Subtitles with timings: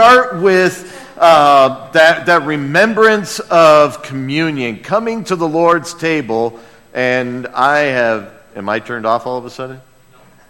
[0.00, 6.58] start with uh, that, that remembrance of communion, coming to the Lord's table.
[6.94, 9.78] And I have, am I turned off all of a sudden?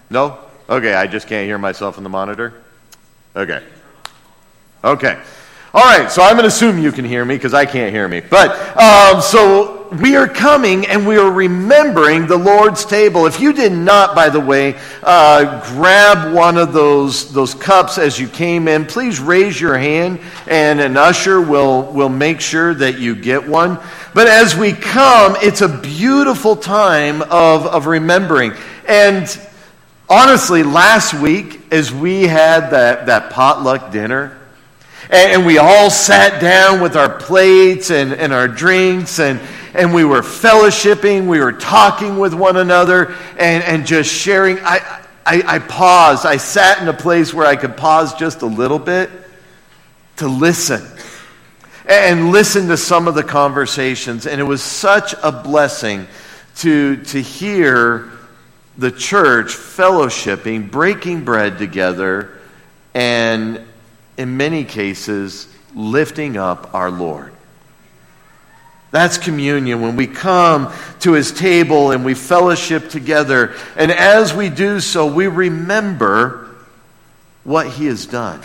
[0.08, 0.38] No?
[0.68, 2.62] Okay, I just can't hear myself in the monitor?
[3.34, 3.60] Okay.
[4.84, 5.21] Okay.
[5.73, 8.09] All right, so I'm going to assume you can hear me because I can't hear
[8.09, 8.21] me.
[8.21, 13.27] But um, so we are coming and we are remembering the Lord's table.
[13.27, 18.18] If you did not, by the way, uh, grab one of those, those cups as
[18.18, 20.18] you came in, please raise your hand
[20.48, 23.79] and an usher will, will make sure that you get one.
[24.13, 28.55] But as we come, it's a beautiful time of, of remembering.
[28.89, 29.41] And
[30.08, 34.36] honestly, last week, as we had that, that potluck dinner,
[35.11, 39.41] and, we all sat down with our plates and, and our drinks, and,
[39.75, 44.59] and we were fellowshipping, we were talking with one another, and, and just sharing.
[44.61, 46.27] I, I, I paused.
[46.27, 49.11] I sat in a place where I could pause just a little bit
[50.17, 50.83] to listen
[51.89, 54.27] and listen to some of the conversations.
[54.27, 56.06] And it was such a blessing
[56.56, 58.11] to, to hear
[58.78, 62.39] the church fellowshipping, breaking bread together,
[62.95, 63.64] and
[64.20, 67.32] in many cases, lifting up our Lord.
[68.90, 73.54] That's communion when we come to his table and we fellowship together.
[73.77, 76.54] And as we do so, we remember
[77.44, 78.42] what he has done.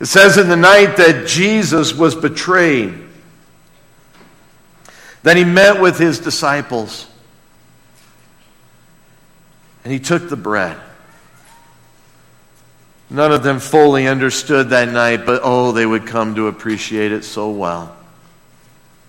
[0.00, 2.92] It says in the night that Jesus was betrayed,
[5.22, 7.06] that he met with his disciples,
[9.82, 10.76] and he took the bread.
[13.08, 17.24] None of them fully understood that night, but oh, they would come to appreciate it
[17.24, 17.96] so well.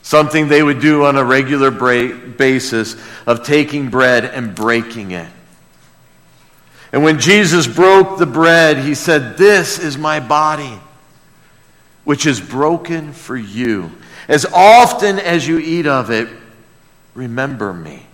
[0.03, 5.27] Something they would do on a regular basis of taking bread and breaking it.
[6.93, 10.79] And when Jesus broke the bread, he said, This is my body,
[12.05, 13.91] which is broken for you.
[14.27, 16.29] As often as you eat of it,
[17.13, 18.05] remember me.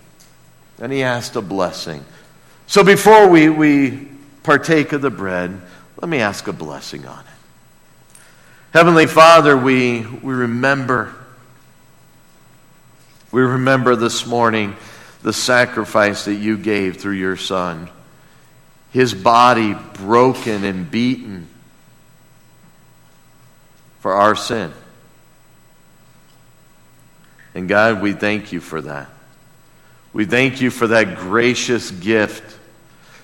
[0.80, 2.04] And he asked a blessing.
[2.66, 4.08] So before we, we
[4.42, 5.60] partake of the bread,
[6.04, 8.18] let me ask a blessing on it.
[8.74, 11.14] Heavenly Father, we, we remember.
[13.32, 14.76] We remember this morning
[15.22, 17.88] the sacrifice that you gave through your Son.
[18.92, 21.48] His body broken and beaten
[24.00, 24.74] for our sin.
[27.54, 29.08] And God, we thank you for that.
[30.12, 32.58] We thank you for that gracious gift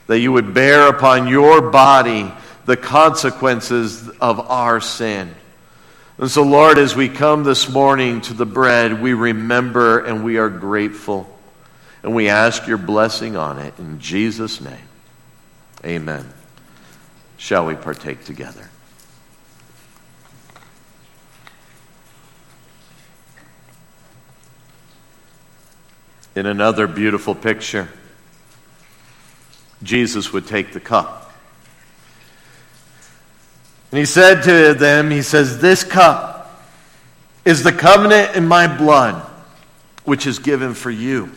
[0.07, 2.33] that you would bear upon your body
[2.71, 5.35] the consequences of our sin.
[6.19, 10.39] And so, Lord, as we come this morning to the bread, we remember and we
[10.39, 11.37] are grateful.
[12.05, 14.89] And we ask your blessing on it in Jesus' name.
[15.85, 16.33] Amen.
[17.39, 18.71] Shall we partake together?
[26.37, 27.89] In another beautiful picture,
[29.83, 31.30] Jesus would take the cup.
[33.91, 36.63] And he said to them, He says, This cup
[37.45, 39.21] is the covenant in my blood,
[40.05, 41.31] which is given for you.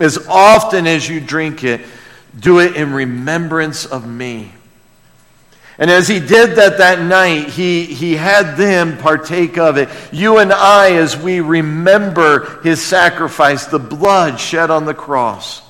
[0.00, 1.82] As often as you drink it,
[2.38, 4.52] do it in remembrance of me.
[5.80, 9.88] And as he did that that night, he, he had them partake of it.
[10.10, 15.62] You and I, as we remember his sacrifice, the blood shed on the cross,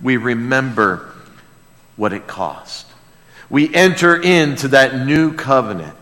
[0.00, 1.12] we remember
[1.96, 2.86] what it cost
[3.50, 5.96] we enter into that new covenant.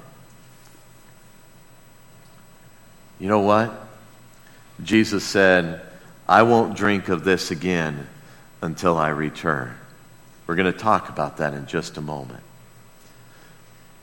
[3.18, 3.72] You know what?
[4.82, 5.80] Jesus said,
[6.28, 8.06] I won't drink of this again
[8.60, 9.74] until I return.
[10.46, 12.42] We're going to talk about that in just a moment.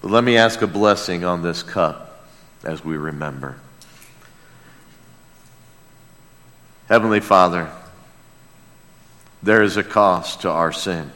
[0.01, 2.27] But let me ask a blessing on this cup
[2.63, 3.57] as we remember.
[6.89, 7.69] Heavenly Father,
[9.41, 11.11] there is a cost to our sin.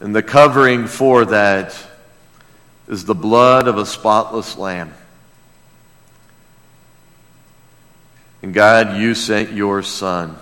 [0.00, 1.76] And the covering for that
[2.86, 4.92] is the blood of a spotless lamb.
[8.42, 10.36] And God, you sent your Son,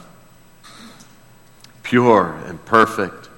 [1.82, 3.30] pure and perfect.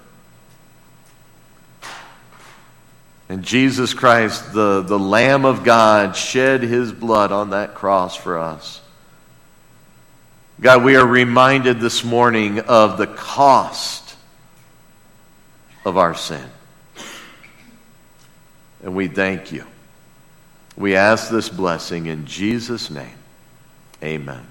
[3.28, 8.38] And Jesus Christ, the, the Lamb of God, shed his blood on that cross for
[8.38, 8.80] us.
[10.60, 14.05] God, we are reminded this morning of the cost
[15.86, 16.42] of our sin.
[18.82, 19.64] And we thank you.
[20.76, 23.16] We ask this blessing in Jesus' name.
[24.02, 24.44] Amen.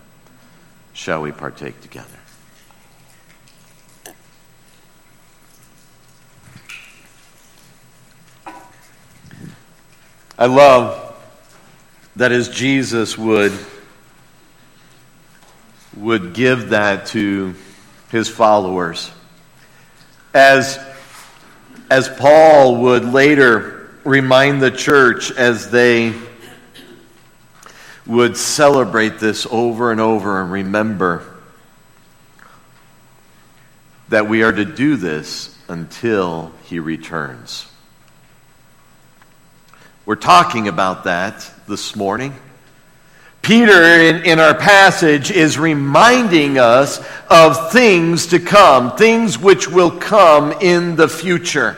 [0.94, 2.08] Shall we partake together?
[10.40, 11.18] I love
[12.16, 13.52] that as Jesus would
[15.98, 17.56] would give that to
[18.10, 19.12] his followers
[20.34, 20.80] as
[21.90, 26.14] as Paul would later remind the church as they
[28.06, 31.36] would celebrate this over and over and remember
[34.10, 37.68] that we are to do this until he returns.
[40.06, 42.36] We're talking about that this morning.
[43.46, 47.00] Peter, in, in our passage, is reminding us
[47.30, 51.78] of things to come, things which will come in the future.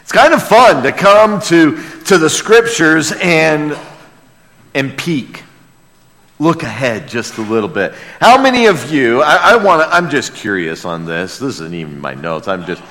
[0.00, 3.78] It's kind of fun to come to, to the scriptures and,
[4.72, 5.42] and peek.
[6.38, 7.92] Look ahead just a little bit.
[8.18, 11.38] How many of you, I, I want I'm just curious on this.
[11.38, 12.48] This isn't even my notes.
[12.48, 12.82] I'm just,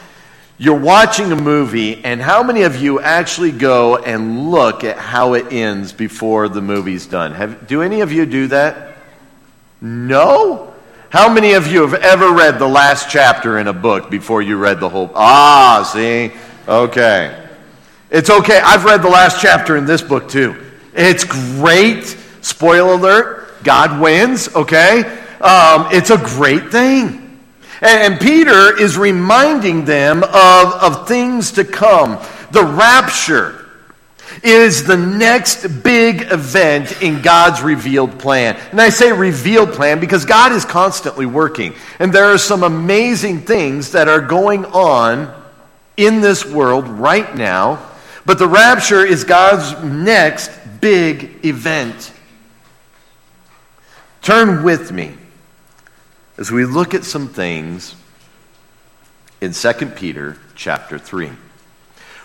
[0.63, 5.33] you're watching a movie, and how many of you actually go and look at how
[5.33, 7.33] it ends before the movie's done?
[7.33, 8.95] Have, do any of you do that?
[9.81, 10.73] No?
[11.09, 14.55] How many of you have ever read the last chapter in a book before you
[14.55, 15.11] read the whole?
[15.15, 16.31] Ah, see?
[16.65, 17.49] Okay.
[18.09, 18.61] It's okay.
[18.63, 20.55] I've read the last chapter in this book too.
[20.93, 22.05] It's great.
[22.39, 25.01] Spoiler alert God wins, okay?
[25.41, 27.22] Um, it's a great thing.
[27.83, 32.17] And, Peter is reminding them of, of things to come.
[32.51, 33.59] The rapture
[34.41, 38.57] is the next big event in God's revealed plan.
[38.71, 41.75] And I say revealed plan because God is constantly working.
[41.99, 45.33] And there are some amazing things that are going on
[45.97, 47.85] in this world right now.
[48.25, 52.13] But the rapture is God's next big event.
[54.21, 55.17] Turn with me
[56.37, 57.95] as we look at some things
[59.41, 61.31] in 2 Peter chapter 3.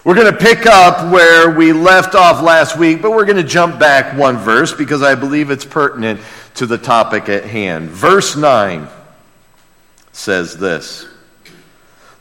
[0.05, 3.43] We're going to pick up where we left off last week, but we're going to
[3.43, 6.21] jump back one verse because I believe it's pertinent
[6.55, 7.91] to the topic at hand.
[7.91, 8.89] Verse 9
[10.13, 11.07] says this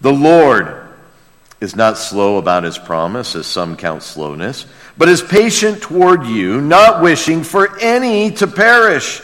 [0.01, 0.89] The Lord
[1.61, 4.65] is not slow about his promise, as some count slowness,
[4.97, 9.21] but is patient toward you, not wishing for any to perish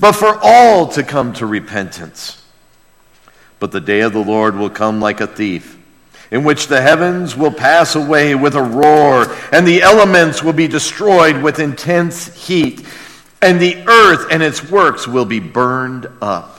[0.00, 2.42] but for all to come to repentance.
[3.58, 5.78] But the day of the Lord will come like a thief,
[6.30, 10.66] in which the heavens will pass away with a roar, and the elements will be
[10.66, 12.86] destroyed with intense heat,
[13.42, 16.58] and the earth and its works will be burned up.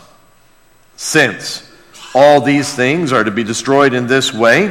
[0.96, 1.68] Since
[2.14, 4.70] all these things are to be destroyed in this way,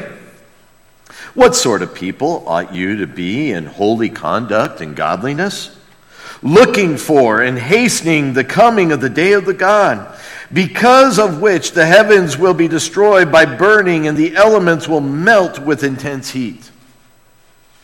[1.34, 5.76] what sort of people ought you to be in holy conduct and godliness?
[6.42, 10.18] Looking for and hastening the coming of the day of the God,
[10.52, 15.58] because of which the heavens will be destroyed by burning and the elements will melt
[15.58, 16.70] with intense heat.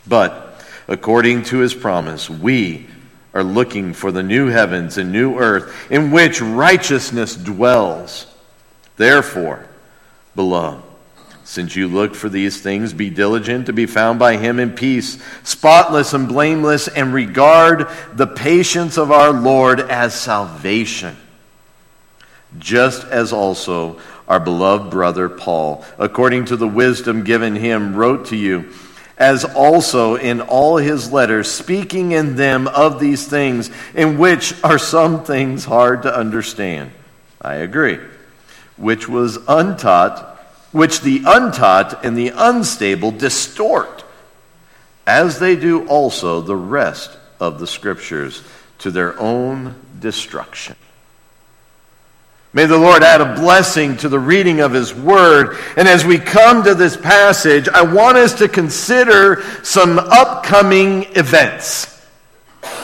[0.07, 2.87] But according to his promise, we
[3.35, 8.27] are looking for the new heavens and new earth in which righteousness dwells.
[8.97, 9.67] Therefore,
[10.35, 10.83] beloved,
[11.47, 15.17] since you look for these things, be diligent to be found by him in peace,
[15.45, 21.17] spotless and blameless, and regard the patience of our Lord as salvation.
[22.59, 28.37] Just as also our beloved brother Paul, according to the wisdom given him, wrote to
[28.37, 28.73] you,
[29.17, 34.79] as also in all his letters, speaking in them of these things, in which are
[34.79, 36.91] some things hard to understand.
[37.41, 38.01] I agree.
[38.77, 40.36] Which was untaught
[40.73, 44.05] which the untaught and the unstable distort,
[45.07, 48.43] as they do also the rest of the Scriptures
[48.79, 50.77] to their own destruction.
[52.53, 55.59] May the Lord add a blessing to the reading of His Word.
[55.77, 62.03] And as we come to this passage, I want us to consider some upcoming events.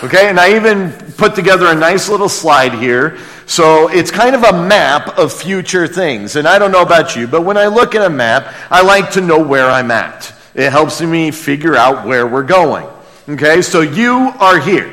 [0.05, 4.45] Okay, and I even put together a nice little slide here so it's kind of
[4.45, 6.37] a map of future things.
[6.37, 9.13] And I don't know about you, but when I look at a map, I like
[9.13, 10.33] to know where I'm at.
[10.55, 12.87] It helps me figure out where we're going.
[13.29, 14.93] Okay, so you are here.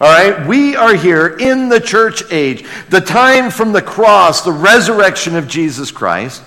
[0.00, 4.52] All right, we are here in the church age, the time from the cross, the
[4.52, 6.42] resurrection of Jesus Christ,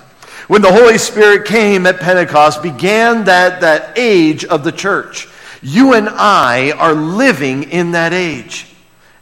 [0.47, 5.27] when the Holy Spirit came at Pentecost, began that, that age of the church.
[5.62, 8.67] You and I are living in that age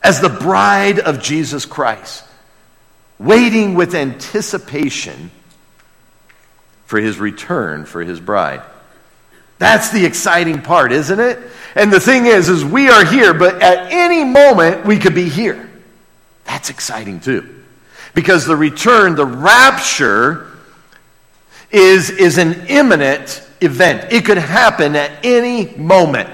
[0.03, 2.23] as the bride of Jesus Christ,
[3.17, 5.31] waiting with anticipation
[6.85, 8.61] for his return for his bride.
[9.57, 11.39] That's the exciting part, isn't it?
[11.75, 15.29] And the thing is is we are here, but at any moment we could be
[15.29, 15.69] here.
[16.43, 17.63] That's exciting too.
[18.13, 20.47] Because the return, the rapture
[21.71, 24.11] is is an imminent event.
[24.11, 26.29] It could happen at any moment.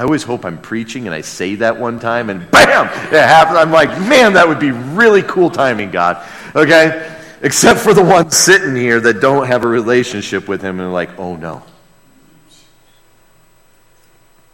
[0.00, 3.58] I always hope I'm preaching and I say that one time and bam, it happens.
[3.58, 6.26] I'm like, man, that would be really cool timing, God.
[6.56, 7.14] Okay?
[7.42, 11.18] Except for the ones sitting here that don't have a relationship with Him and like,
[11.18, 11.62] oh no.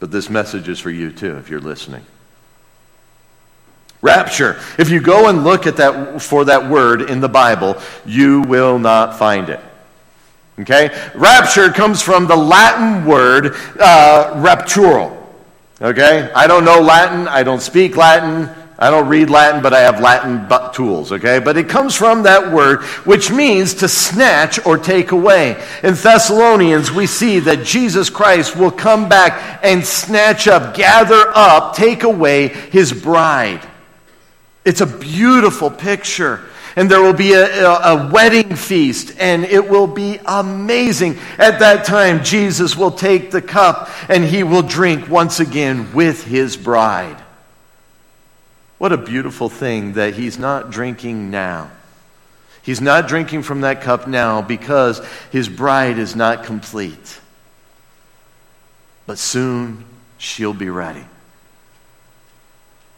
[0.01, 2.05] But this message is for you too, if you're listening.
[4.03, 4.59] Rapture.
[4.81, 8.81] If you go and look at that for that word in the Bible, you will
[8.81, 9.61] not find it.
[10.59, 10.91] Okay?
[11.15, 15.16] Rapture comes from the Latin word uh, raptural.
[15.81, 16.31] Okay?
[16.35, 17.29] I don't know Latin.
[17.29, 18.49] I don't speak Latin.
[18.79, 21.39] I don't read Latin, but I have Latin but tools, okay?
[21.39, 25.53] But it comes from that word, which means to snatch or take away.
[25.83, 31.75] In Thessalonians, we see that Jesus Christ will come back and snatch up, gather up,
[31.75, 33.67] take away his bride.
[34.67, 36.45] It's a beautiful picture.
[36.77, 41.19] And there will be a, a, a, wedding feast, and it will be amazing.
[41.39, 46.25] At that time, Jesus will take the cup and he will drink once again with
[46.25, 47.17] his bride.
[48.77, 51.71] What a beautiful thing that he's not drinking now.
[52.61, 57.21] He's not drinking from that cup now because his bride is not complete.
[59.07, 59.85] But soon
[60.19, 61.05] she'll be ready.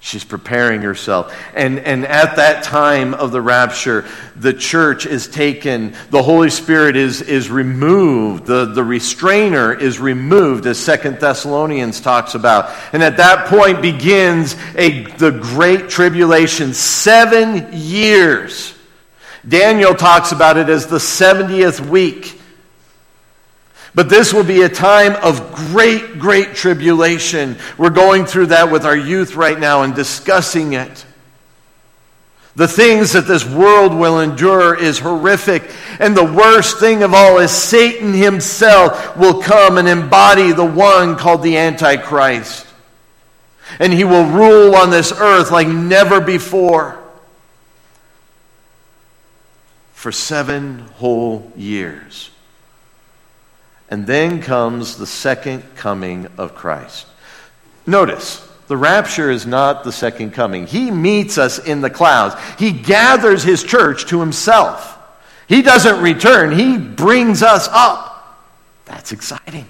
[0.01, 1.37] She's preparing herself.
[1.55, 4.05] And, and at that time of the rapture,
[4.37, 10.67] the church is taken, the Holy Spirit is, is removed, the, the restrainer is removed,
[10.67, 12.73] as Second Thessalonians talks about.
[12.93, 18.75] And at that point begins a, the great tribulation, seven years.
[19.47, 22.38] Daniel talks about it as the 70th week.
[23.99, 27.57] But this will be a time of great, great tribulation.
[27.77, 31.05] We're going through that with our youth right now and discussing it.
[32.55, 35.69] The things that this world will endure is horrific.
[35.99, 41.17] And the worst thing of all is Satan himself will come and embody the one
[41.17, 42.69] called the Antichrist.
[43.81, 47.03] And he will rule on this earth like never before
[49.93, 52.31] for seven whole years.
[53.91, 57.07] And then comes the second coming of Christ.
[57.87, 60.67] Notice, the rapture is not the second coming.
[60.67, 64.97] He meets us in the clouds, He gathers His church to Himself.
[65.49, 68.39] He doesn't return, He brings us up.
[68.85, 69.67] That's exciting.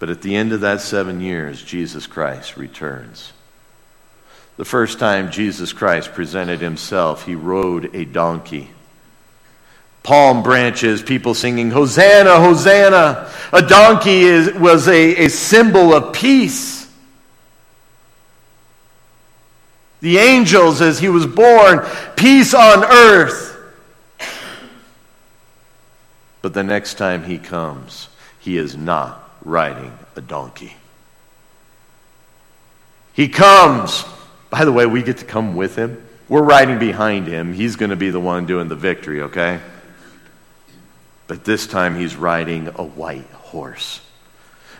[0.00, 3.32] But at the end of that seven years, Jesus Christ returns.
[4.56, 8.70] The first time Jesus Christ presented himself, he rode a donkey
[10.02, 13.30] palm branches, people singing, Hosanna, Hosanna.
[13.52, 16.90] A donkey is, was a, a symbol of peace.
[20.00, 23.50] The angels, as he was born, peace on earth.
[26.40, 28.08] But the next time he comes,
[28.40, 30.74] he is not riding a donkey.
[33.12, 34.04] He comes.
[34.50, 36.04] By the way, we get to come with him.
[36.28, 37.52] We're riding behind him.
[37.52, 39.60] He's going to be the one doing the victory, okay?
[41.32, 44.02] But this time he's riding a white horse.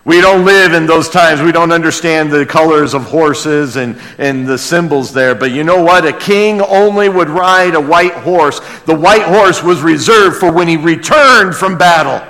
[0.05, 1.41] We don't live in those times.
[1.41, 5.35] We don't understand the colors of horses and, and the symbols there.
[5.35, 6.05] But you know what?
[6.05, 8.61] A king only would ride a white horse.
[8.81, 12.21] The white horse was reserved for when he returned from battle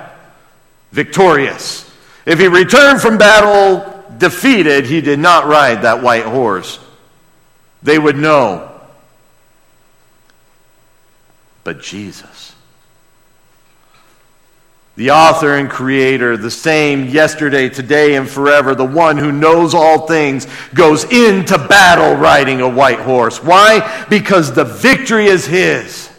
[0.92, 1.92] victorious.
[2.24, 6.78] If he returned from battle defeated, he did not ride that white horse.
[7.82, 8.70] They would know.
[11.64, 12.51] But Jesus
[14.96, 20.06] the author and creator, the same yesterday, today, and forever, the one who knows all
[20.06, 23.42] things, goes into battle riding a white horse.
[23.42, 24.06] Why?
[24.10, 26.10] Because the victory is his.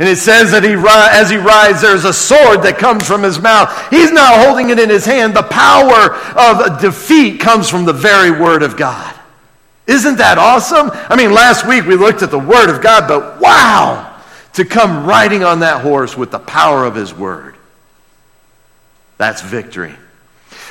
[0.00, 3.40] And it says that he, as he rides, there's a sword that comes from his
[3.40, 3.68] mouth.
[3.90, 5.34] He's not holding it in his hand.
[5.34, 9.14] The power of defeat comes from the very word of God.
[9.88, 10.90] Isn't that awesome?
[10.92, 14.07] I mean, last week we looked at the word of God, but wow!
[14.58, 17.54] To come riding on that horse with the power of his word.
[19.16, 19.94] That's victory.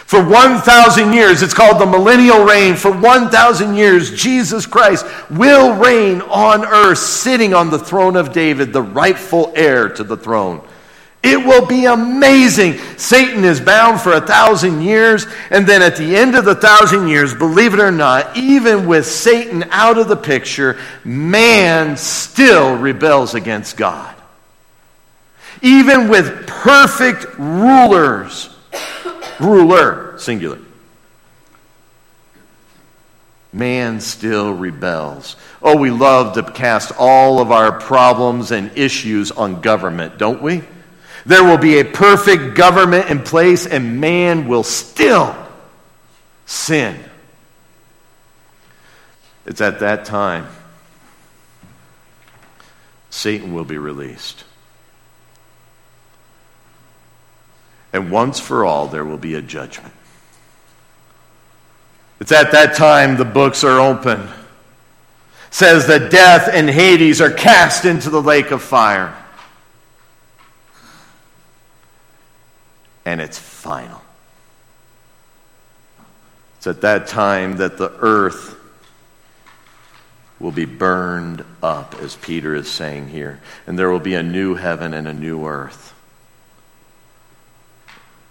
[0.08, 2.76] For 1,000 years, it's called the millennial reign.
[2.76, 8.74] For 1,000 years, Jesus Christ will reign on earth, sitting on the throne of David,
[8.74, 10.68] the rightful heir to the throne.
[11.24, 12.78] It will be amazing.
[12.98, 17.08] Satan is bound for a thousand years, and then at the end of the thousand
[17.08, 23.34] years, believe it or not, even with Satan out of the picture, man still rebels
[23.34, 24.16] against God.
[25.62, 28.56] Even with perfect rulers,
[29.40, 30.60] ruler, singular,
[33.52, 35.36] man still rebels.
[35.64, 40.62] Oh, we love to cast all of our problems and issues on government, don't we?
[41.28, 45.36] There will be a perfect government in place, and man will still
[46.46, 46.98] sin.
[49.46, 50.48] It's at that time
[53.10, 54.46] Satan will be released.
[57.92, 59.94] And once for all, there will be a judgment.
[62.22, 64.30] It's at that time the books are open.
[65.50, 69.14] says that death and Hades are cast into the lake of fire.
[73.08, 74.02] And it's final.
[76.58, 78.60] It's at that time that the earth
[80.42, 83.40] will be burned up, as Peter is saying here.
[83.66, 85.94] And there will be a new heaven and a new earth.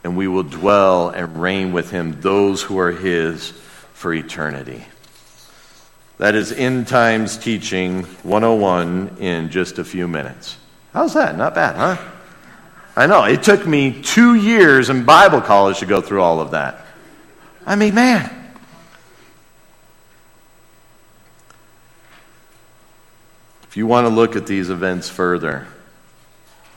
[0.05, 3.53] And we will dwell and reign with him, those who are his,
[3.95, 4.85] for eternity.
[6.19, 10.59] That is End Times Teaching 101 in just a few minutes.
[10.93, 11.39] How's that?
[11.39, 12.13] Not bad, huh?
[12.99, 13.25] I know.
[13.25, 16.87] It took me two years in Bible college to go through all of that.
[17.67, 18.33] I mean, man.
[23.69, 25.67] If you want to look at these events further,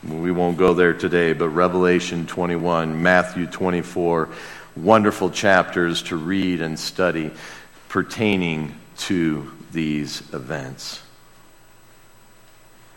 [0.06, 4.28] we won't go there today, but Revelation 21, Matthew 24,
[4.76, 7.30] wonderful chapters to read and study
[7.88, 11.00] pertaining to these events.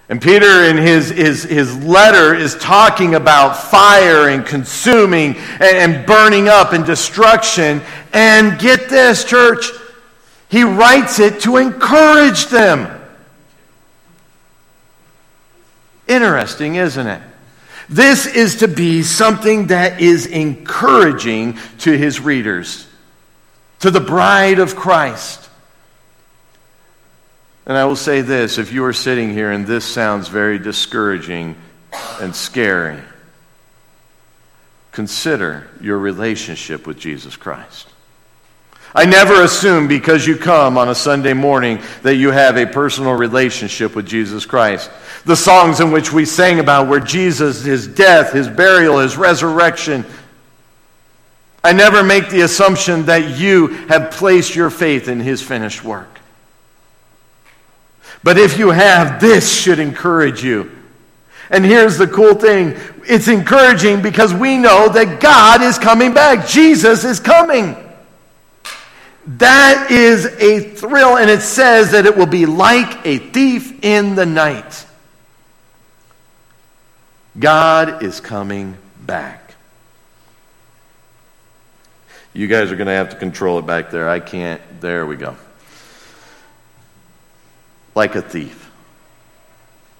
[0.09, 6.05] And Peter, in his, his, his letter, is talking about fire and consuming and, and
[6.05, 7.81] burning up and destruction.
[8.11, 9.69] And get this, church,
[10.49, 13.01] he writes it to encourage them.
[16.07, 17.21] Interesting, isn't it?
[17.89, 22.87] This is to be something that is encouraging to his readers,
[23.79, 25.42] to the bride of Christ.
[27.65, 31.55] And I will say this if you are sitting here and this sounds very discouraging
[32.19, 32.99] and scary,
[34.91, 37.87] consider your relationship with Jesus Christ.
[38.95, 43.13] I never assume because you come on a Sunday morning that you have a personal
[43.13, 44.91] relationship with Jesus Christ.
[45.25, 50.05] The songs in which we sang about where Jesus, his death, his burial, his resurrection,
[51.63, 56.12] I never make the assumption that you have placed your faith in his finished work.
[58.23, 60.71] But if you have, this should encourage you.
[61.49, 66.47] And here's the cool thing it's encouraging because we know that God is coming back,
[66.47, 67.75] Jesus is coming.
[69.25, 74.15] That is a thrill, and it says that it will be like a thief in
[74.15, 74.85] the night.
[77.39, 79.53] God is coming back.
[82.33, 84.09] You guys are going to have to control it back there.
[84.09, 84.61] I can't.
[84.81, 85.37] There we go
[87.95, 88.63] like a thief.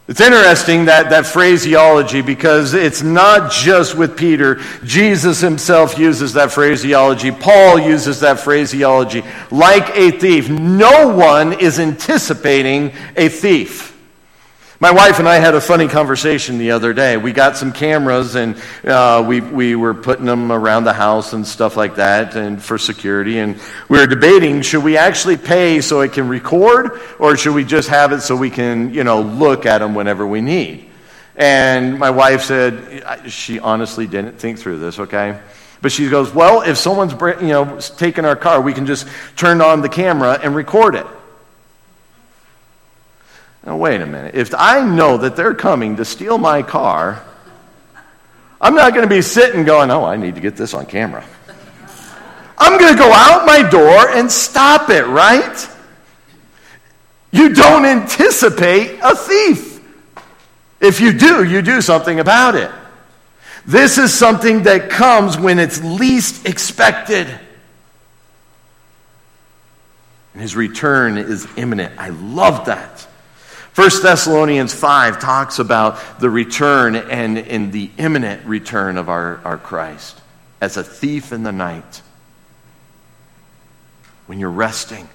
[0.06, 4.56] It's interesting that, that phraseology because it's not just with Peter.
[4.84, 7.32] Jesus himself uses that phraseology.
[7.32, 9.23] Paul uses that phraseology.
[9.49, 10.49] Like a thief.
[10.49, 13.92] No one is anticipating a thief.
[14.84, 17.15] My wife and I had a funny conversation the other day.
[17.15, 21.48] We got some cameras and uh, we, we were putting them around the house and
[21.48, 23.39] stuff like that and for security.
[23.39, 27.63] And we were debating should we actually pay so it can record or should we
[27.63, 30.89] just have it so we can, you know, look at them whenever we need?
[31.38, 35.39] And my wife said she honestly didn't think through this, okay?
[35.82, 39.62] But she goes, well, if someone's, you know, taking our car, we can just turn
[39.62, 41.08] on the camera and record it.
[43.65, 44.36] Now, wait a minute.
[44.36, 47.23] If I know that they're coming to steal my car,
[48.60, 51.26] I'm not going to be sitting going, oh, I need to get this on camera.
[52.58, 55.69] I'm going to go out my door and stop it, right?
[57.32, 59.82] You don't anticipate a thief.
[60.80, 62.69] If you do, you do something about it.
[63.65, 67.28] This is something that comes when it's least expected.
[70.34, 71.97] And his return is imminent.
[71.97, 73.08] I love that.
[73.75, 79.57] 1 Thessalonians 5 talks about the return and in the imminent return of our, our
[79.57, 80.21] Christ
[80.62, 82.03] as a thief in the night.
[84.27, 85.09] When you're resting.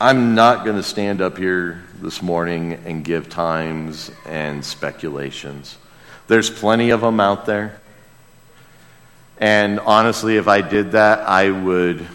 [0.00, 5.76] I'm not going to stand up here this morning and give times and speculations.
[6.26, 7.81] There's plenty of them out there.
[9.38, 12.06] And honestly, if I did that, I would,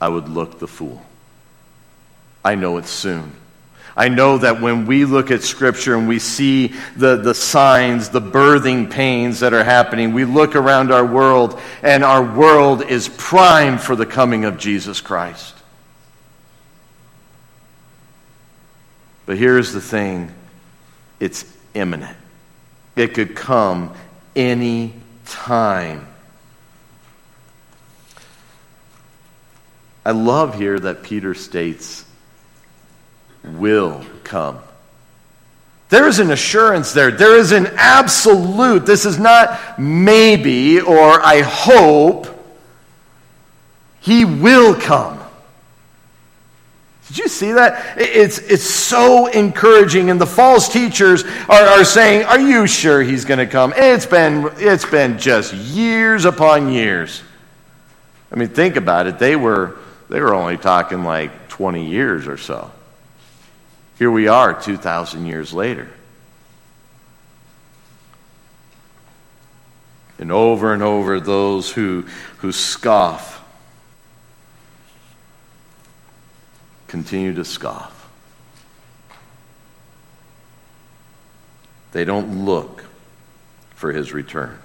[0.00, 1.04] I would look the fool.
[2.44, 3.32] I know it's soon.
[3.96, 8.20] I know that when we look at Scripture and we see the, the signs, the
[8.20, 13.80] birthing pains that are happening, we look around our world and our world is primed
[13.80, 15.54] for the coming of Jesus Christ.
[19.26, 20.34] But here's the thing
[21.20, 22.16] it's imminent,
[22.96, 23.94] it could come
[24.34, 24.92] any
[25.24, 26.08] time.
[30.04, 32.04] I love here that Peter states,
[33.44, 34.58] will come.
[35.90, 37.10] There is an assurance there.
[37.10, 38.86] There is an absolute.
[38.86, 42.28] This is not maybe or I hope.
[44.00, 45.20] He will come.
[47.08, 47.98] Did you see that?
[47.98, 50.10] It's, it's so encouraging.
[50.10, 53.72] And the false teachers are, are saying, Are you sure he's going to come?
[53.76, 57.22] It's been, it's been just years upon years.
[58.32, 59.18] I mean, think about it.
[59.18, 62.70] They were, they were only talking like 20 years or so.
[63.98, 65.88] Here we are 2,000 years later.
[70.18, 72.02] And over and over, those who,
[72.38, 73.42] who scoff
[76.86, 78.08] continue to scoff.
[81.92, 82.84] They don't look
[83.74, 84.58] for his return.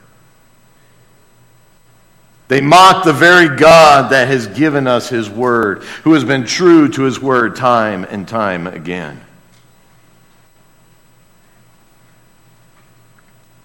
[2.49, 6.89] They mock the very God that has given us his word, who has been true
[6.89, 9.21] to his word time and time again.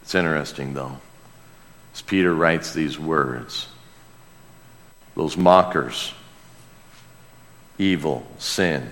[0.03, 0.99] It's interesting, though,
[1.95, 3.69] as Peter writes these words,
[5.17, 6.13] those mockers
[7.79, 8.91] evil, sin,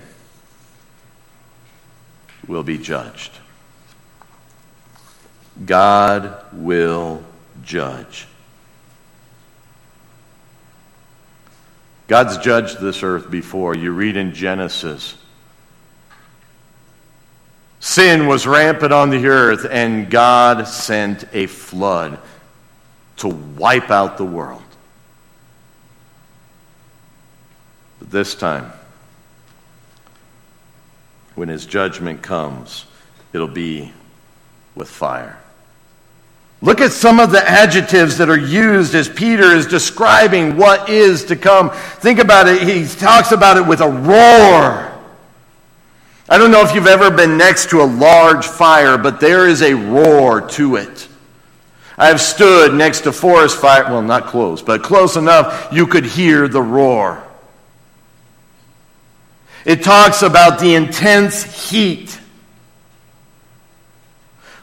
[2.47, 3.31] will be judged.
[5.63, 7.23] God will
[7.61, 8.25] judge.
[12.07, 13.75] God's judged this earth before.
[13.75, 15.15] You read in Genesis.
[17.79, 22.19] Sin was rampant on the earth, and God sent a flood
[23.17, 24.63] to wipe out the world.
[27.99, 28.71] But this time,
[31.35, 32.85] when his judgment comes,
[33.33, 33.91] it'll be
[34.75, 35.39] with fire.
[36.63, 41.25] Look at some of the adjectives that are used as Peter is describing what is
[41.25, 41.71] to come.
[41.71, 42.61] Think about it.
[42.61, 44.89] He talks about it with a roar.
[46.29, 49.61] I don't know if you've ever been next to a large fire, but there is
[49.61, 51.09] a roar to it.
[51.97, 56.05] I have stood next to forest fire, well, not close, but close enough you could
[56.05, 57.21] hear the roar.
[59.65, 62.17] It talks about the intense heat.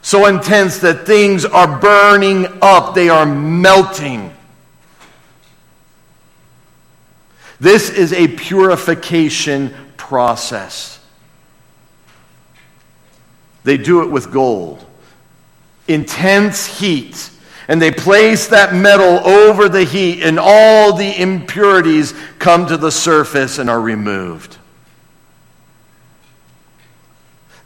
[0.02, 4.34] So intense that things are burning up, they are melting.
[7.60, 10.98] This is a purification process.
[13.64, 14.84] They do it with gold.
[15.86, 17.30] Intense heat.
[17.68, 22.90] And they place that metal over the heat, and all the impurities come to the
[22.90, 24.56] surface and are removed.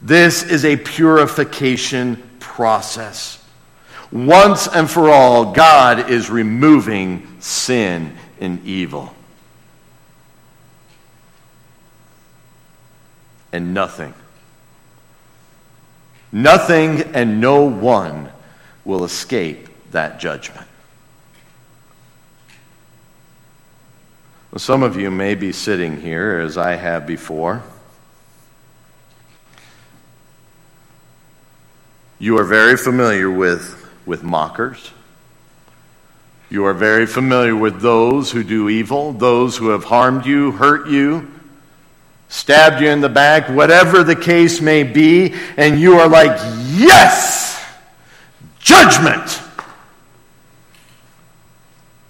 [0.05, 3.43] This is a purification process.
[4.13, 9.15] Once and for all, God is removing sin and evil.
[13.51, 14.13] And nothing,
[16.31, 18.31] nothing and no one
[18.85, 20.67] will escape that judgment.
[24.53, 27.63] Well, some of you may be sitting here, as I have before
[32.25, 34.93] You are very familiar with, with mockers.
[36.49, 40.89] You are very familiar with those who do evil, those who have harmed you, hurt
[40.89, 41.31] you,
[42.29, 46.35] stabbed you in the back, whatever the case may be, and you are like,
[46.71, 47.63] yes,
[48.59, 49.43] judgment.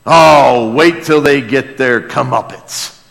[0.07, 3.03] Oh, wait till they get their comeuppance.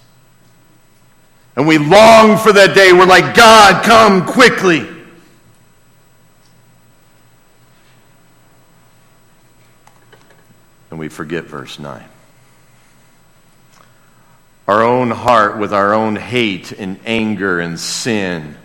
[1.58, 2.94] And we long for that day.
[2.94, 4.88] We're like, God, come quickly.
[10.93, 12.03] And we forget verse 9.
[14.67, 18.56] Our own heart with our own hate and anger and sin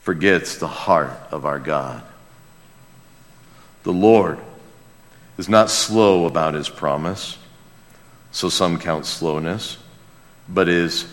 [0.00, 2.02] forgets the heart of our God.
[3.82, 4.38] The Lord
[5.36, 7.36] is not slow about his promise,
[8.32, 9.76] so some count slowness,
[10.48, 11.06] but is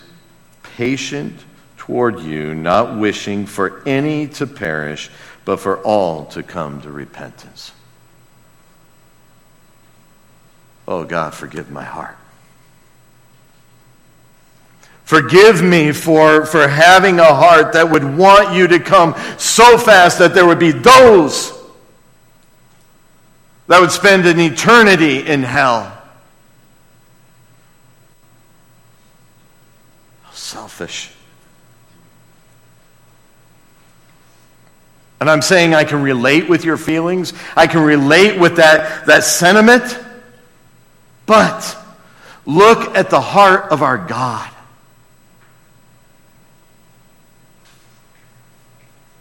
[0.63, 1.37] patient
[1.75, 5.11] toward you, not wishing for any to perish
[5.45, 7.71] but for all to come to repentance.
[10.87, 12.17] Oh, God, forgive my heart.
[15.03, 20.19] Forgive me for, for having a heart that would want you to come so fast
[20.19, 21.51] that there would be those
[23.67, 25.83] that would spend an eternity in hell.
[30.23, 31.11] How selfish.
[35.21, 37.33] And I'm saying I can relate with your feelings.
[37.55, 39.83] I can relate with that, that sentiment.
[41.27, 41.77] But
[42.47, 44.49] look at the heart of our God.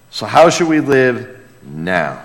[0.09, 2.25] So, how should we live now?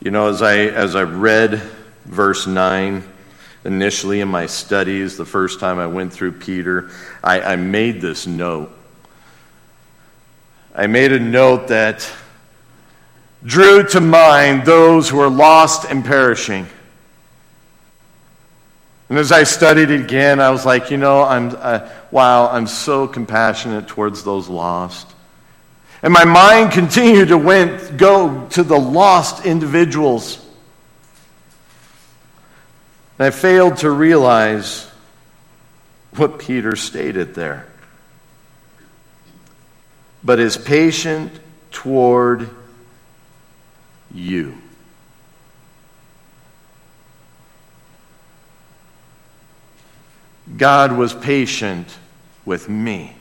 [0.00, 1.60] You know, as I, as I read
[2.06, 3.04] verse 9
[3.64, 6.90] initially in my studies, the first time I went through Peter,
[7.22, 8.70] I, I made this note.
[10.74, 12.10] I made a note that
[13.44, 16.66] drew to mind those who are lost and perishing.
[19.08, 22.66] And as I studied it again, I was like, you know, I'm, uh, wow, I'm
[22.66, 25.06] so compassionate towards those lost.
[26.02, 30.44] And my mind continued to went, go to the lost individuals.
[33.22, 34.90] And I failed to realize
[36.16, 37.68] what Peter stated there.
[40.24, 41.30] But is patient
[41.70, 42.50] toward
[44.12, 44.58] you.
[50.56, 51.96] God was patient
[52.44, 53.14] with me.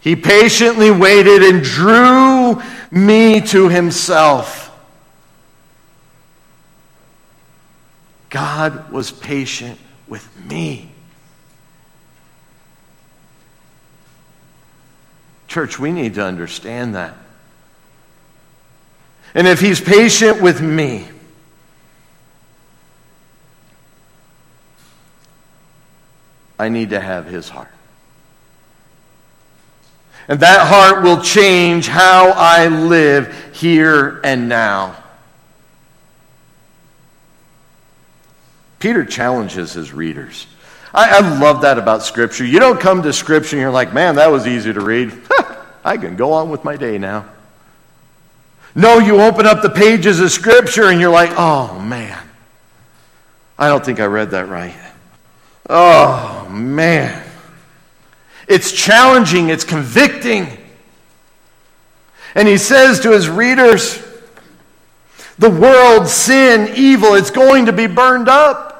[0.00, 4.63] He patiently waited and drew me to himself.
[8.34, 10.90] God was patient with me.
[15.46, 17.14] Church, we need to understand that.
[19.36, 21.06] And if He's patient with me,
[26.58, 27.70] I need to have His heart.
[30.26, 35.03] And that heart will change how I live here and now.
[38.84, 40.46] Peter challenges his readers.
[40.92, 42.44] I, I, love that about Scripture.
[42.44, 45.10] You don't come to Scripture and you're like, man, that was easy to read.
[45.84, 47.26] I can go on with my day now.
[48.74, 52.22] No, you open up the pages of Scripture and you're like, oh, man,
[53.58, 54.76] I don't think I read that right.
[55.70, 57.26] Oh, man.
[58.46, 60.46] It's challenging, it's convicting.
[62.34, 64.06] And he says to his readers,
[65.38, 68.72] the world, sin, evil, it's going to be burned up.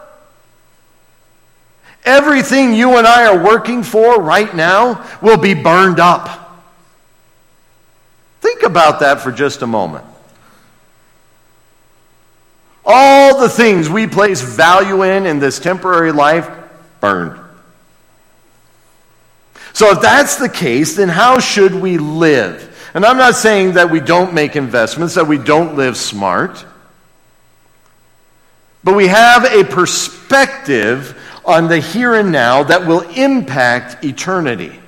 [2.04, 6.40] Everything you and I are working for right now will be burned up.
[8.40, 10.04] Think about that for just a moment.
[12.84, 16.50] All the things we place value in in this temporary life,
[17.00, 17.40] burned.
[19.72, 22.70] So, if that's the case, then how should we live?
[22.94, 26.64] And I'm not saying that we don't make investments, that we don't live smart.
[28.84, 34.78] But we have a perspective on the here and now that will impact eternity.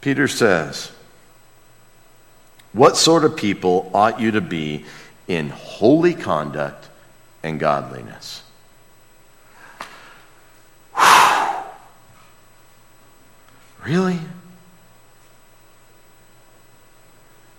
[0.00, 0.92] Peter says,
[2.72, 4.84] What sort of people ought you to be
[5.26, 6.88] in holy conduct
[7.42, 8.42] and godliness?
[13.84, 14.18] Really?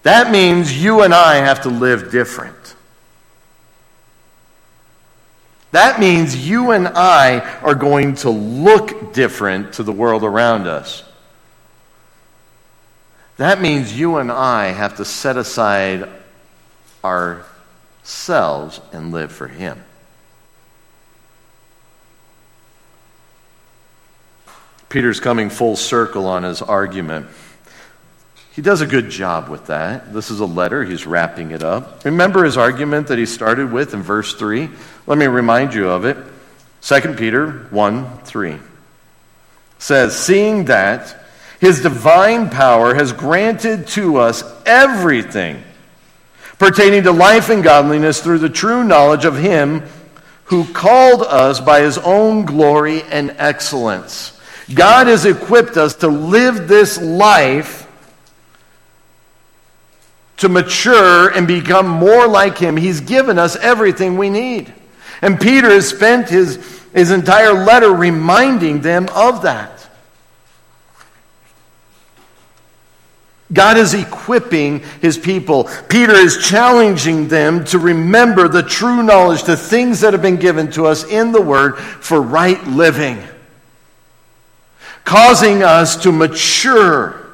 [0.04, 2.59] That means you and I have to live different.
[5.72, 11.04] That means you and I are going to look different to the world around us.
[13.38, 16.10] That means you and I have to set aside
[17.04, 19.84] ourselves and live for Him.
[24.90, 27.28] Peter's coming full circle on his argument.
[28.52, 30.14] He does a good job with that.
[30.14, 32.04] This is a letter, he's wrapping it up.
[32.04, 34.70] Remember his argument that he started with in verse 3?
[35.08, 36.18] Let me remind you of it.
[36.82, 38.58] 2 Peter 1 3
[39.78, 41.24] says, Seeing that
[41.60, 45.64] his divine power has granted to us everything
[46.60, 49.82] pertaining to life and godliness through the true knowledge of him
[50.46, 54.40] who called us by his own glory and excellence.
[54.74, 57.89] God has equipped us to live this life
[60.40, 62.76] to mature and become more like Him.
[62.76, 64.74] He's given us everything we need.
[65.22, 66.56] And Peter has spent his,
[66.94, 69.76] his entire letter reminding them of that.
[73.52, 75.68] God is equipping his people.
[75.90, 80.72] Peter is challenging them to remember the true knowledge, the things that have been given
[80.72, 83.22] to us in the Word for right living,
[85.04, 87.29] causing us to mature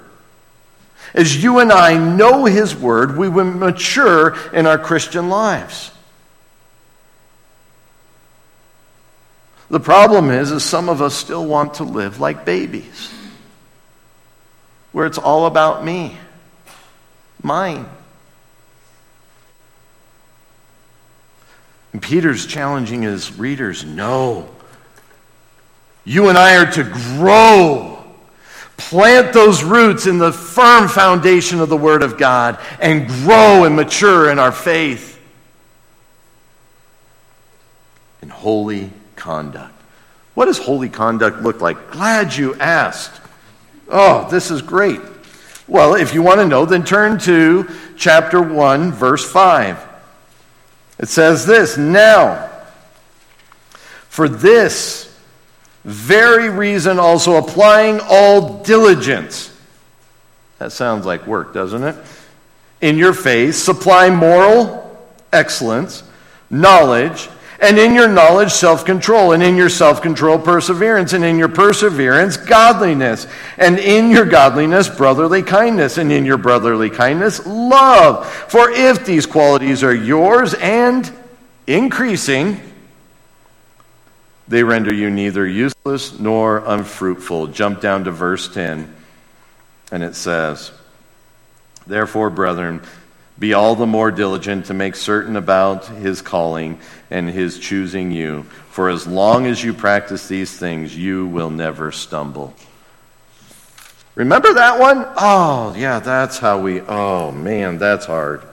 [1.16, 5.92] As you and I know His Word, we will mature in our Christian lives.
[9.70, 13.14] The problem is, is some of us still want to live like babies,
[14.92, 16.18] where it's all about me,
[17.42, 17.86] mine.
[21.94, 24.50] And Peter's challenging his readers no.
[26.04, 27.95] You and I are to grow.
[28.78, 33.76] Plant those roots in the firm foundation of the Word of God and grow and
[33.76, 35.20] mature in our faith.
[38.22, 39.74] In holy conduct.
[40.34, 41.92] What does holy conduct look like?
[41.92, 43.22] Glad you asked.
[43.88, 45.00] Oh, this is great.
[45.68, 49.84] Well, if you want to know, then turn to chapter 1, verse 5.
[51.00, 52.50] It says this Now,
[54.10, 55.05] for this
[55.86, 59.56] very reason, also applying all diligence.
[60.58, 61.96] That sounds like work, doesn't it?
[62.82, 64.82] In your faith, supply moral
[65.32, 66.04] excellence,
[66.50, 71.38] knowledge, and in your knowledge, self control, and in your self control, perseverance, and in
[71.38, 78.28] your perseverance, godliness, and in your godliness, brotherly kindness, and in your brotherly kindness, love.
[78.28, 81.10] For if these qualities are yours and
[81.68, 82.60] increasing,
[84.48, 87.48] they render you neither useless nor unfruitful.
[87.48, 88.94] Jump down to verse 10,
[89.92, 90.72] and it says,
[91.88, 92.82] Therefore, brethren,
[93.38, 96.80] be all the more diligent to make certain about his calling
[97.12, 98.44] and his choosing you.
[98.70, 102.54] For as long as you practice these things, you will never stumble.
[104.16, 105.06] Remember that one?
[105.18, 108.44] Oh, yeah, that's how we, oh man, that's hard.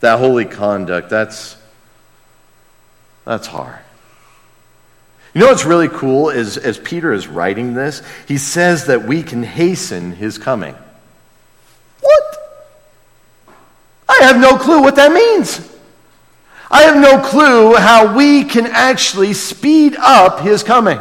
[0.00, 1.56] That holy conduct, that's,
[3.24, 3.80] that's hard.
[5.36, 9.22] You know what's really cool is as Peter is writing this, he says that we
[9.22, 10.74] can hasten his coming.
[12.00, 12.38] What?
[14.08, 15.60] I have no clue what that means.
[16.70, 21.00] I have no clue how we can actually speed up his coming.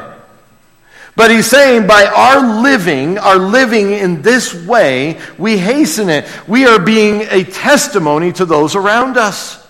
[1.15, 6.27] But he's saying by our living, our living in this way, we hasten it.
[6.45, 9.64] We are being a testimony to those around us.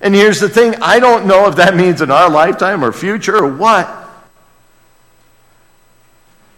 [0.00, 3.36] And here's the thing I don't know if that means in our lifetime or future
[3.36, 3.88] or what.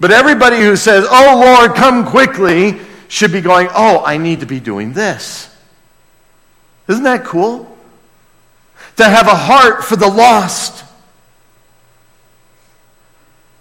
[0.01, 4.46] But everybody who says, Oh Lord, come quickly, should be going, Oh, I need to
[4.46, 5.55] be doing this.
[6.88, 7.77] Isn't that cool?
[8.96, 10.85] To have a heart for the lost.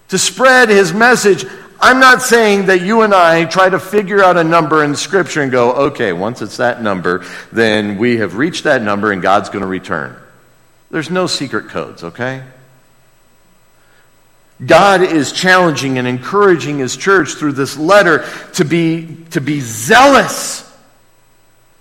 [0.09, 1.45] To spread his message.
[1.79, 5.41] I'm not saying that you and I try to figure out a number in Scripture
[5.41, 9.49] and go, okay, once it's that number, then we have reached that number and God's
[9.49, 10.15] going to return.
[10.89, 12.43] There's no secret codes, okay?
[14.65, 20.63] God is challenging and encouraging his church through this letter to be, to be zealous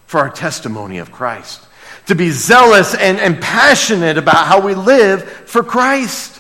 [0.07, 1.67] for our testimony of Christ,
[2.07, 6.36] to be zealous and, and passionate about how we live for Christ.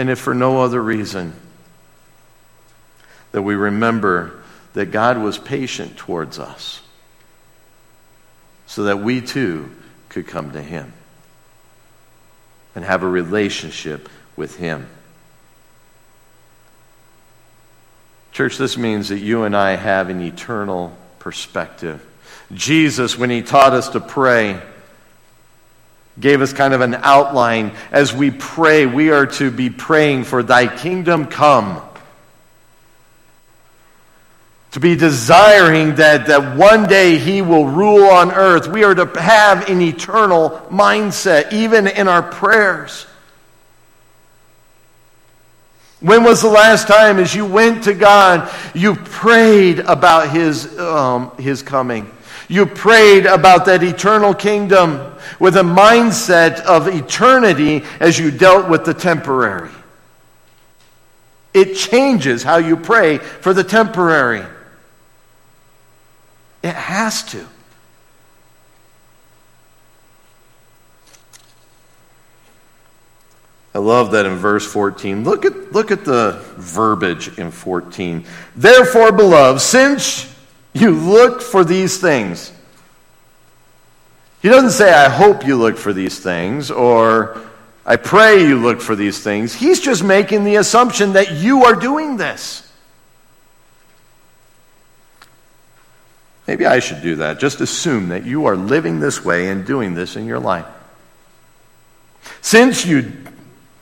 [0.00, 1.34] And if for no other reason,
[3.32, 6.80] that we remember that God was patient towards us
[8.64, 9.70] so that we too
[10.08, 10.94] could come to Him
[12.74, 14.88] and have a relationship with Him.
[18.32, 22.02] Church, this means that you and I have an eternal perspective.
[22.54, 24.62] Jesus, when he taught us to pray,
[26.18, 27.72] gave us kind of an outline.
[27.92, 31.82] As we pray, we are to be praying for thy kingdom come.
[34.72, 38.68] To be desiring that, that one day he will rule on earth.
[38.68, 43.06] We are to have an eternal mindset, even in our prayers.
[46.00, 51.36] When was the last time, as you went to God, you prayed about His, um,
[51.36, 52.10] his coming?
[52.50, 58.84] You prayed about that eternal kingdom with a mindset of eternity as you dealt with
[58.84, 59.70] the temporary.
[61.54, 64.44] It changes how you pray for the temporary.
[66.64, 67.46] It has to.
[73.72, 75.22] I love that in verse 14.
[75.22, 78.24] Look at, look at the verbiage in 14.
[78.56, 80.29] Therefore, beloved, since
[80.72, 82.52] you look for these things,
[84.42, 87.40] he doesn't say, I hope you look for these things, or
[87.84, 89.54] I pray you look for these things.
[89.54, 92.66] He's just making the assumption that you are doing this.
[96.46, 97.38] Maybe I should do that.
[97.38, 100.66] Just assume that you are living this way and doing this in your life.
[102.40, 103.12] Since you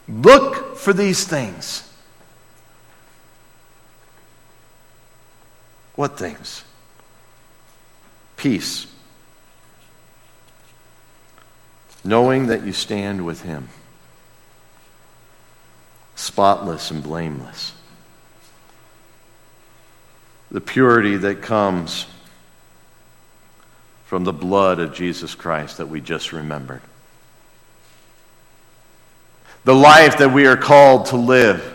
[0.09, 1.85] Look for these things.
[5.95, 6.65] What things?
[8.39, 8.87] Peace.
[12.03, 13.69] Knowing that you stand with Him,
[16.15, 17.73] spotless and blameless.
[20.51, 22.07] The purity that comes
[24.07, 26.81] from the blood of Jesus Christ that we just remembered.
[29.65, 31.75] The life that we are called to live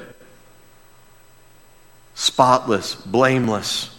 [2.16, 3.93] spotless, blameless.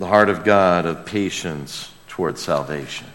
[0.00, 3.06] The heart of God of patience towards salvation.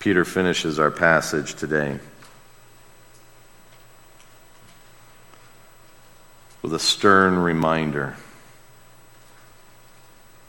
[0.00, 2.00] Peter finishes our passage today
[6.62, 8.16] with a stern reminder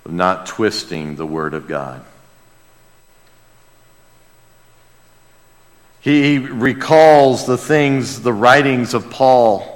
[0.03, 2.03] of not twisting the Word of God.
[6.01, 9.75] He recalls the things, the writings of Paul.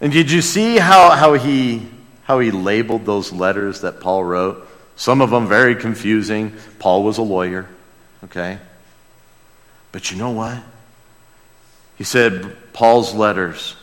[0.00, 1.86] And did you see how, how, he,
[2.24, 4.68] how he labeled those letters that Paul wrote?
[4.96, 6.54] Some of them very confusing.
[6.78, 7.68] Paul was a lawyer,
[8.24, 8.58] okay?
[9.92, 10.58] But you know what?
[11.96, 13.76] He said Paul's letters,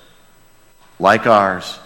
[0.99, 1.79] like ours,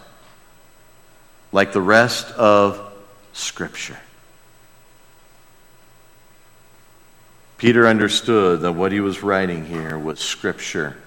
[1.52, 2.92] like the rest of
[3.34, 3.98] Scripture,
[7.64, 10.98] Peter understood that what he was writing here was Scripture.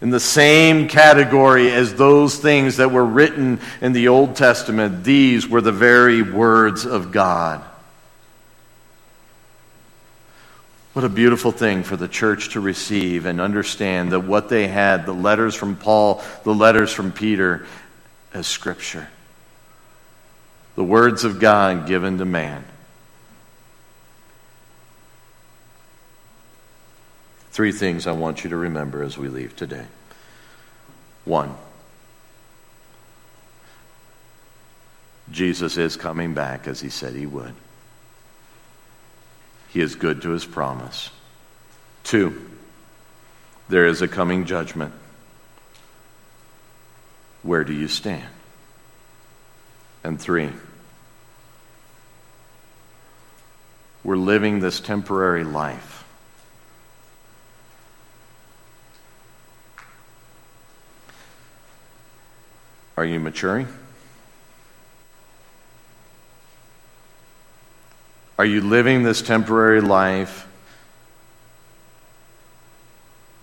[0.00, 5.46] In the same category as those things that were written in the Old Testament, these
[5.46, 7.62] were the very words of God.
[10.94, 15.06] What a beautiful thing for the church to receive and understand that what they had,
[15.06, 17.68] the letters from Paul, the letters from Peter,
[18.34, 19.06] as Scripture.
[20.74, 22.64] The words of God given to man.
[27.52, 29.84] Three things I want you to remember as we leave today.
[31.26, 31.54] One,
[35.30, 37.54] Jesus is coming back as he said he would.
[39.68, 41.10] He is good to his promise.
[42.04, 42.50] Two,
[43.68, 44.94] there is a coming judgment.
[47.42, 48.28] Where do you stand?
[50.02, 50.50] And three,
[54.02, 56.01] we're living this temporary life
[62.96, 63.68] Are you maturing?
[68.38, 70.46] Are you living this temporary life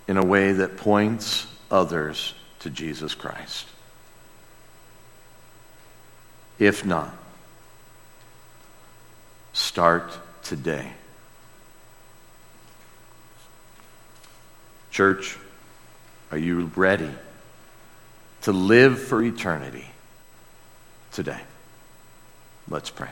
[0.08, 3.68] in a way that points others to Jesus Christ?
[6.58, 7.14] If not,
[9.54, 10.12] start
[10.44, 10.92] today.
[14.92, 15.38] Church,
[16.32, 17.10] are you ready?
[18.42, 19.86] To live for eternity
[21.12, 21.40] today.
[22.70, 23.10] Let's pray.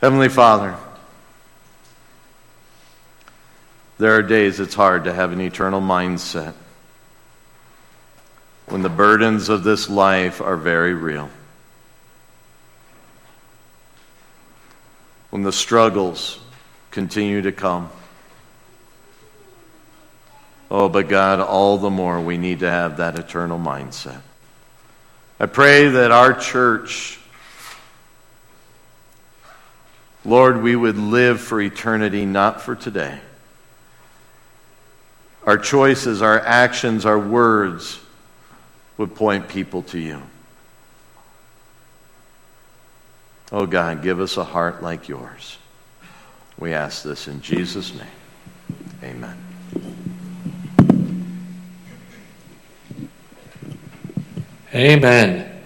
[0.00, 0.76] Heavenly Father,
[3.98, 6.54] there are days it's hard to have an eternal mindset
[8.66, 11.28] when the burdens of this life are very real.
[15.30, 16.38] When the struggles
[16.90, 17.90] continue to come.
[20.70, 24.20] Oh, but God, all the more we need to have that eternal mindset.
[25.40, 27.18] I pray that our church,
[30.24, 33.18] Lord, we would live for eternity, not for today.
[35.44, 37.98] Our choices, our actions, our words
[38.98, 40.22] would point people to you.
[43.50, 45.58] Oh God, give us a heart like yours.
[46.58, 48.06] We ask this in Jesus' name.
[49.02, 49.49] Amen.
[54.74, 55.59] Amen.